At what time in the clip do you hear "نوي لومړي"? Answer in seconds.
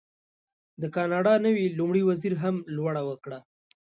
1.45-2.01